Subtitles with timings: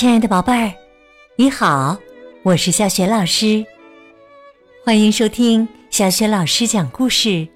[0.00, 0.72] 亲爱的宝贝儿，
[1.36, 1.94] 你好，
[2.42, 3.62] 我是小雪老师，
[4.82, 7.46] 欢迎收听小雪老师讲故事。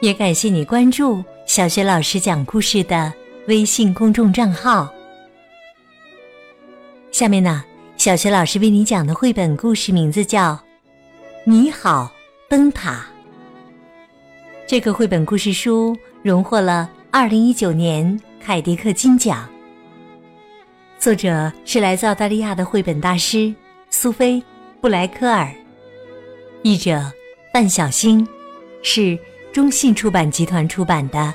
[0.00, 3.12] 也感谢你关注小雪老师讲故事的
[3.46, 4.88] 微信公众账号。
[7.12, 7.62] 下面呢，
[7.98, 10.54] 小雪老师为你讲的绘本故事名字叫
[11.44, 12.10] 《你好，
[12.48, 12.92] 灯塔》。
[14.66, 19.46] 这个绘本故事书荣获了二零一九年凯迪克金奖。
[20.98, 23.54] 作者是来自澳大利亚的绘本大师
[23.88, 24.34] 苏菲·
[24.80, 25.54] 布莱科尔，
[26.62, 27.00] 译者
[27.54, 28.26] 范小星，
[28.82, 29.16] 是
[29.52, 31.32] 中信出版集团出版的。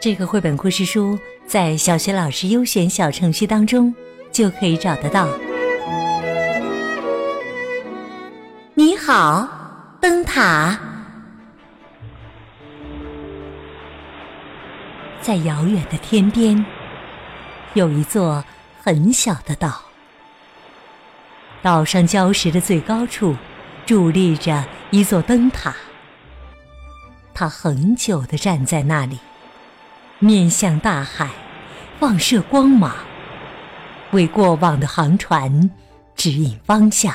[0.00, 3.94] 这个绘本故事书在小学老师优选小程序当中
[4.32, 5.28] 就可以找得到。
[8.72, 9.46] 你好，
[10.00, 10.78] 灯塔，
[15.20, 16.64] 在遥远的天边。
[17.76, 18.42] 有一座
[18.82, 19.82] 很小的岛，
[21.60, 23.36] 岛上礁石的最高处
[23.86, 25.76] 伫立着一座灯塔。
[27.34, 29.18] 它很久地站在那里，
[30.20, 31.28] 面向大海，
[32.00, 32.96] 放射光芒，
[34.12, 35.70] 为过往的航船
[36.14, 37.14] 指引方向。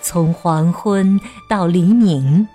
[0.00, 2.46] 从黄昏到黎明，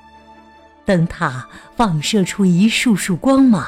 [0.85, 1.45] 灯塔
[1.75, 3.67] 放射出一束束光芒。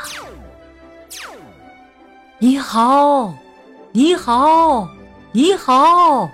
[2.41, 3.33] 你好，
[3.91, 4.87] 你好，
[5.33, 6.29] 你好，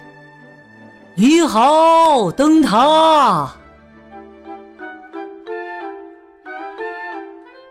[1.16, 3.52] 你好，灯塔。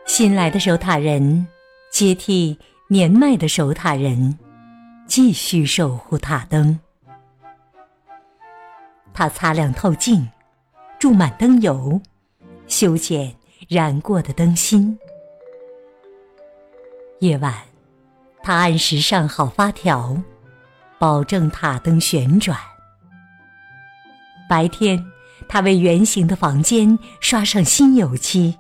[0.05, 1.47] 新来的守塔人
[1.93, 4.37] 接替年迈的守塔人，
[5.07, 6.77] 继续守护塔灯。
[9.13, 10.29] 他擦亮透镜，
[10.99, 12.01] 注满灯油，
[12.67, 13.33] 修剪
[13.69, 14.99] 燃过的灯芯。
[17.21, 17.55] 夜晚。
[18.45, 20.15] 他按时上好发条，
[20.99, 22.59] 保证塔灯旋转。
[24.47, 25.03] 白天，
[25.49, 28.55] 他为圆形的房间刷上新油漆，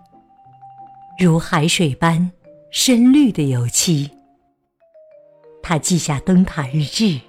[1.18, 2.32] 如海水般
[2.70, 4.10] 深绿的油漆。
[5.62, 7.20] 他记下灯塔日志，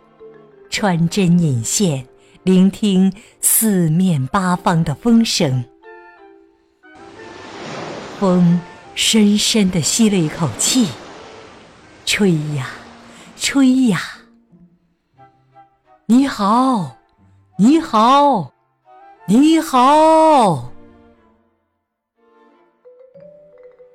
[0.70, 2.08] 穿针引线，
[2.44, 3.12] 聆听
[3.42, 5.66] 四面八方的风声。
[8.18, 8.62] 风
[8.96, 10.88] 深深地吸了一口气。
[12.06, 12.70] 吹呀，
[13.36, 14.00] 吹呀！
[16.06, 16.96] 你好，
[17.58, 18.54] 你好，
[19.26, 20.72] 你好！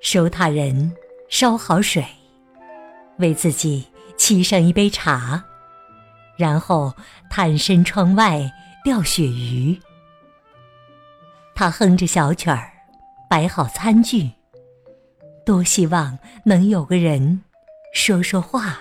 [0.00, 0.93] 守塔人
[1.28, 2.04] 烧好水，
[3.19, 3.87] 为自己
[4.19, 5.42] 沏上一杯茶，
[6.37, 6.92] 然后
[7.31, 8.42] 探身窗外
[8.82, 9.81] 钓鳕鱼。
[11.54, 12.72] 他哼着小曲儿，
[13.28, 14.31] 摆好餐具，
[15.47, 17.44] 多希望能有个人。
[17.93, 18.81] 说说话。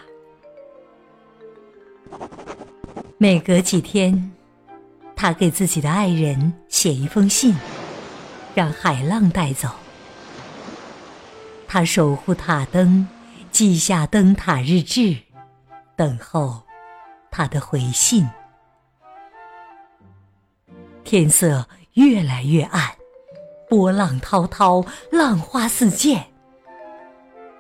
[3.18, 4.32] 每隔几天，
[5.16, 7.56] 他给自己的爱人写一封信，
[8.56, 9.70] 让海浪带走。
[11.68, 13.08] 他守护塔灯，
[13.52, 15.18] 记下灯塔日志，
[15.96, 16.64] 等候
[17.30, 18.28] 他的回信。
[21.04, 22.96] 天色越来越暗，
[23.68, 26.26] 波浪滔滔，浪花四溅。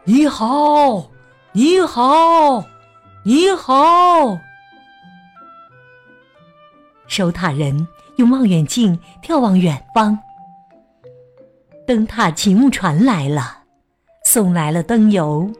[0.05, 1.11] 你好。
[1.51, 2.63] 你好，
[3.23, 4.39] 你好。
[7.07, 7.87] 守塔人
[8.17, 10.17] 用望远镜眺望远方，
[11.87, 13.63] 灯塔勤务船来了，
[14.23, 15.51] 送来了灯油、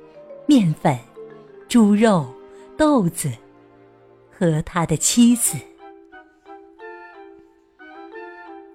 [0.45, 0.95] 面粉、
[1.67, 2.23] 猪肉、
[2.77, 3.31] 豆子
[4.31, 5.57] 和他的妻子。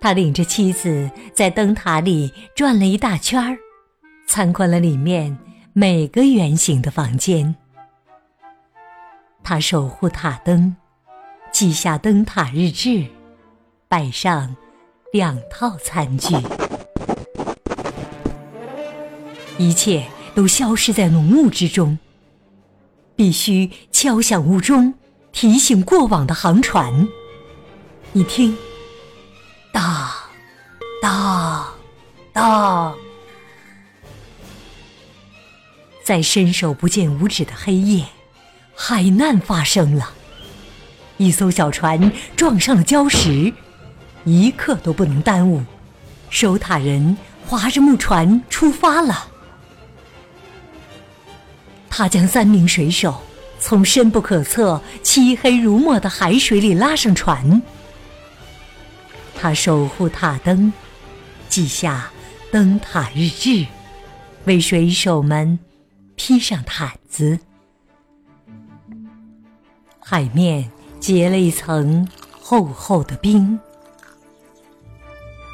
[0.00, 3.56] 他领着妻子在灯塔里转了一大圈儿，
[4.26, 5.38] 参观了里面。
[5.76, 7.56] 每个圆形的房间，
[9.42, 10.76] 他守护塔灯，
[11.50, 13.04] 记下灯塔日志，
[13.88, 14.54] 摆上
[15.12, 16.36] 两套餐具，
[19.58, 21.98] 一切都消失在浓雾之中。
[23.16, 24.94] 必须敲响雾钟，
[25.32, 27.08] 提醒过往的航船。
[28.12, 28.56] 你听，
[29.72, 30.08] 当，
[31.02, 31.66] 当，
[32.32, 33.03] 当。
[36.04, 38.04] 在伸手不见五指的黑夜，
[38.76, 40.10] 海难发生了。
[41.16, 43.50] 一艘小船撞上了礁石，
[44.24, 45.62] 一刻都不能耽误。
[46.28, 47.16] 守塔人
[47.46, 49.28] 划着木船出发了。
[51.88, 53.22] 他将三名水手
[53.58, 57.62] 从深不可测、漆黑如墨的海水里拉上船。
[59.34, 60.70] 他守护塔灯，
[61.48, 62.10] 记下
[62.50, 63.64] 灯塔日志，
[64.44, 65.58] 为水手们。
[66.16, 67.38] 披上毯子，
[70.00, 70.70] 海面
[71.00, 73.58] 结了一层厚厚的冰。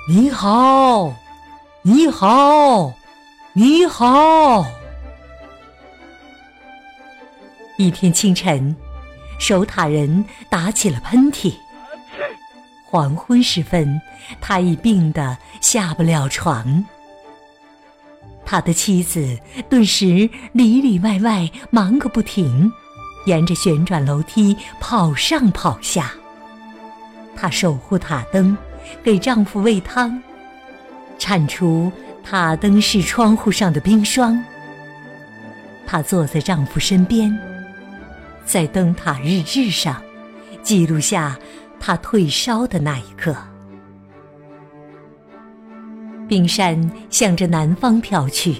[0.09, 1.15] 你好，
[1.83, 2.93] 你好，
[3.55, 4.67] 你好。
[7.79, 8.77] 一天清晨，
[9.39, 11.55] 守塔人打起了喷嚏。
[12.85, 14.01] 黄昏时分，
[14.41, 16.85] 他已病得下不了床。
[18.45, 19.39] 他的妻子
[19.69, 22.71] 顿时里里外外忙个不停，
[23.27, 26.13] 沿着旋转楼梯跑上跑下。
[27.37, 28.57] 她守护塔灯，
[29.03, 30.21] 给丈夫喂汤，
[31.19, 31.91] 铲除
[32.25, 34.43] 塔灯式窗户上的冰霜。
[35.87, 37.37] 她坐在丈夫身边，
[38.45, 40.03] 在灯塔日志上
[40.63, 41.39] 记录下
[41.79, 43.37] 他退烧的那一刻。
[46.31, 48.55] 冰山向着南方飘去，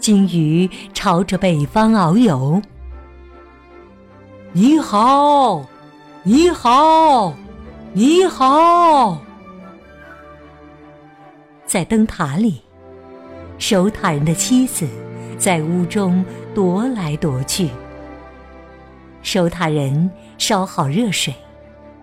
[0.00, 2.60] 鲸鱼朝着北方遨游。
[4.50, 5.64] 你好，
[6.24, 7.32] 你好，
[7.92, 9.16] 你好！
[11.66, 12.60] 在灯塔里，
[13.58, 14.84] 守塔人的妻子
[15.38, 17.70] 在屋中踱来踱去。
[19.22, 21.32] 守塔人烧好热水，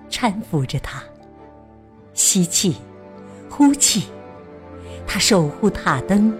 [0.09, 1.03] 搀扶着他，
[2.13, 2.77] 吸气，
[3.49, 4.05] 呼气。
[5.11, 6.31] 他守护塔灯，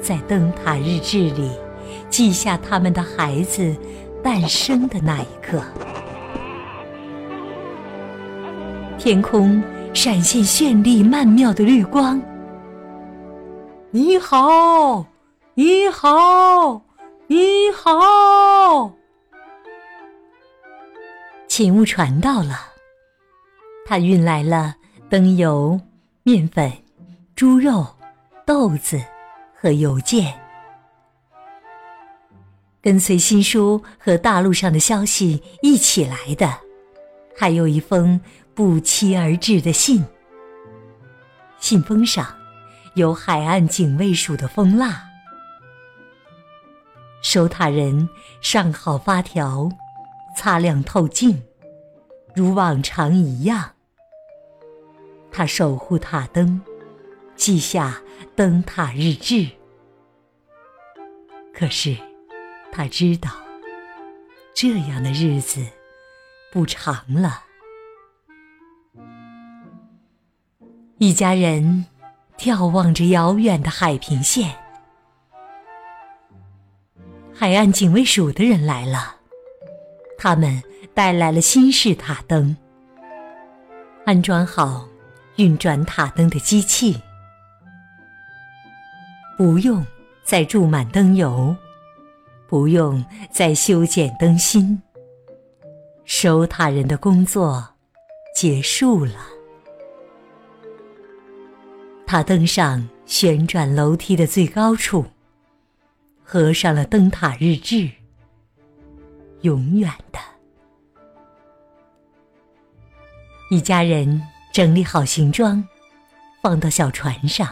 [0.00, 1.50] 在灯塔日志里
[2.08, 3.74] 记下他们的孩子
[4.22, 5.60] 诞生的那一刻。
[8.96, 9.60] 天空
[9.92, 12.22] 闪现绚丽曼妙的绿光。
[13.90, 15.04] 你好，
[15.54, 16.80] 你好，
[17.26, 18.92] 你好！
[21.48, 22.60] 请务船到了，
[23.84, 24.76] 他运来了
[25.10, 25.80] 灯油、
[26.22, 26.70] 面粉。
[27.34, 27.86] 猪肉、
[28.44, 29.02] 豆子
[29.58, 30.38] 和邮件，
[32.80, 36.52] 跟随新书和大陆上的消息一起来的，
[37.36, 38.20] 还有一封
[38.54, 40.04] 不期而至的信。
[41.58, 42.26] 信封上
[42.94, 45.02] 有海岸警卫署的封蜡。
[47.22, 48.08] 守塔人
[48.42, 49.68] 上好发条，
[50.36, 51.42] 擦亮透镜，
[52.34, 53.70] 如往常一样。
[55.32, 56.60] 他守护塔灯。
[57.42, 58.00] 记下
[58.36, 59.48] 灯塔日志，
[61.52, 61.96] 可是
[62.70, 63.32] 他知道
[64.54, 65.60] 这样的日子
[66.52, 67.42] 不长了。
[70.98, 71.86] 一家人
[72.38, 74.54] 眺望着遥远的海平线，
[77.34, 79.16] 海岸警卫署的人来了，
[80.16, 80.62] 他们
[80.94, 82.56] 带来了新式塔灯，
[84.06, 84.88] 安装好
[85.38, 87.02] 运转塔灯的机器。
[89.36, 89.84] 不用
[90.24, 91.54] 再注满灯油，
[92.46, 94.80] 不用再修剪灯芯。
[96.04, 97.66] 守塔人的工作
[98.34, 99.14] 结束了。
[102.06, 105.04] 他登上旋转楼梯的最高处，
[106.22, 107.90] 合上了灯塔日志。
[109.40, 110.18] 永远的，
[113.50, 115.66] 一家人整理好行装，
[116.42, 117.48] 放到小船上。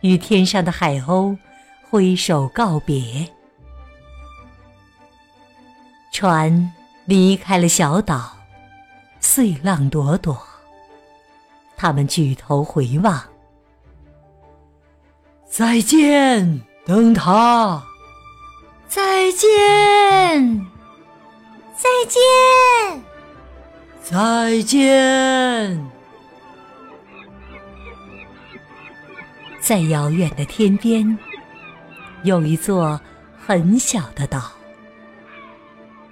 [0.00, 1.36] 与天上的海鸥
[1.88, 3.28] 挥手告别，
[6.12, 6.72] 船
[7.04, 8.36] 离开了小岛，
[9.20, 10.40] 碎浪朵朵。
[11.76, 13.22] 他们举头回望，
[15.48, 17.82] 再见，灯塔！
[18.86, 20.66] 再见，
[21.76, 23.02] 再见，
[24.02, 25.99] 再见。
[29.60, 31.18] 在遥远的天边，
[32.24, 32.98] 有一座
[33.38, 34.50] 很小的岛。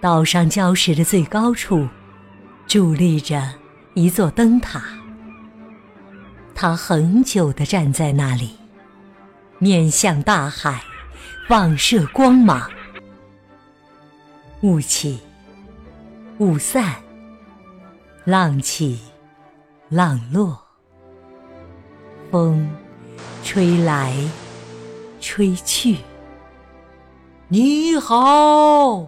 [0.00, 1.88] 岛上礁石的最高处，
[2.68, 3.42] 伫立着
[3.94, 4.84] 一座灯塔。
[6.54, 8.56] 它恒久地站在那里，
[9.58, 10.82] 面向大海，
[11.48, 12.70] 放射光芒。
[14.60, 15.18] 雾起，
[16.38, 16.94] 雾散，
[18.24, 19.00] 浪起，
[19.88, 20.60] 浪落，
[22.30, 22.70] 风。
[23.42, 24.14] 吹来，
[25.20, 25.96] 吹去。
[27.48, 29.06] 你好，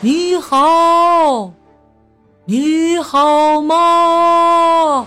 [0.00, 1.52] 你好，
[2.44, 5.06] 你好吗？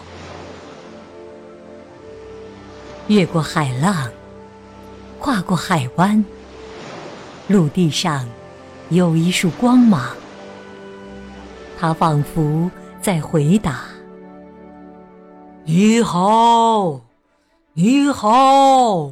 [3.07, 4.10] 越过海浪，
[5.19, 6.24] 跨过海湾，
[7.48, 8.27] 陆地上
[8.89, 10.15] 有一束光芒，
[11.79, 12.69] 它仿佛
[13.01, 13.86] 在回答
[15.65, 17.01] ：“你好。”
[17.77, 19.12] 你好，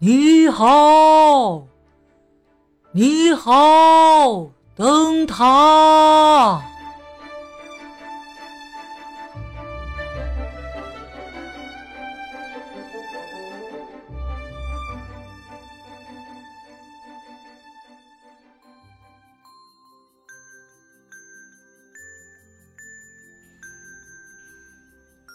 [0.00, 1.64] 你好，
[2.90, 6.60] 你好，灯塔。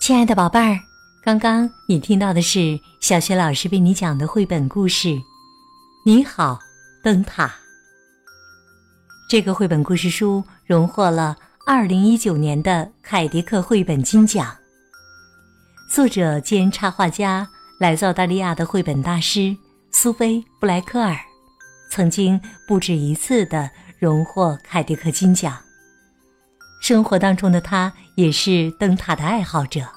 [0.01, 0.77] 亲爱的宝贝儿，
[1.25, 5.07] 刚刚你听到的是小学老师为你讲的绘本故事
[6.05, 6.59] 《你好，
[7.01, 7.47] 灯塔》。
[9.29, 14.53] 这个绘本故事书荣获了二零一九年的凯迪克绘本金奖。
[15.89, 17.47] 作者兼插画家
[17.79, 19.55] 来自澳大利亚的绘本大师
[19.91, 21.17] 苏菲·布莱克尔，
[21.89, 22.37] 曾经
[22.67, 25.57] 不止一次的荣获凯迪克金奖。
[26.81, 29.87] 生活当中的他也是灯塔的爱好者。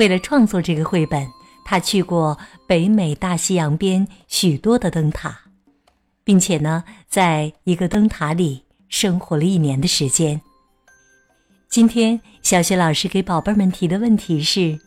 [0.00, 1.28] 为了创作这个绘本，
[1.62, 5.38] 他去过北美大西洋边许多的灯塔，
[6.24, 10.40] 并且呢，在一个灯塔里生活了一年的时间。
[11.68, 14.80] 今天，小雪老师给宝贝们提的问题是：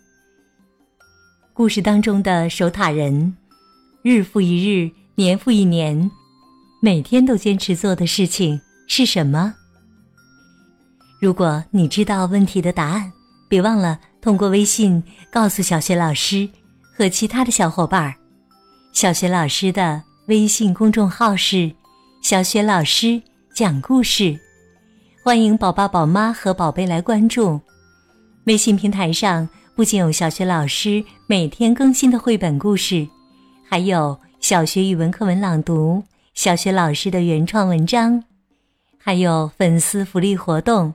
[1.53, 3.37] 故事当中的守塔人，
[4.01, 6.09] 日复一日，年复一年，
[6.81, 9.53] 每天都坚持做的事情是什么？
[11.21, 13.13] 如果你知道问题的答案，
[13.47, 16.47] 别忘了通过微信告诉小学老师
[16.95, 18.15] 和其他的小伙伴儿。
[18.93, 21.69] 小学老师的微信公众号是
[22.23, 23.21] “小学老师
[23.53, 24.39] 讲故事”，
[25.21, 27.59] 欢迎宝爸、宝妈和宝贝来关注。
[28.45, 33.05] 微信平台上不仅有小学老师每天更新的绘本故事，
[33.69, 36.01] 还有小学语文课文朗读、
[36.33, 38.23] 小学老师的原创文章，
[38.97, 40.93] 还有粉丝福利活动。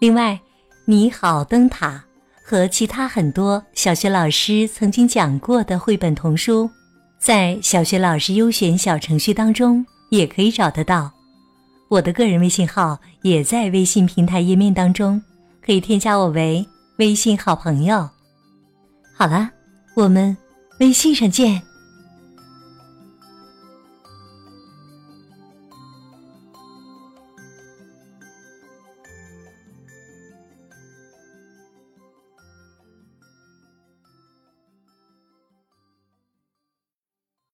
[0.00, 0.40] 另外，
[0.86, 2.02] 你好灯塔
[2.48, 6.70] 和其他很多小学老师曾经讲过的绘本童书，
[7.18, 11.10] 在小学老师优选小程序当中也可以找得到。
[11.88, 15.20] 我的个人微信号也在微信平台页面当中，
[15.60, 16.64] 可以添加我为
[16.98, 18.08] 微信好朋友。
[19.12, 19.50] 好了，
[19.96, 20.36] 我们
[20.78, 21.60] 微信上见。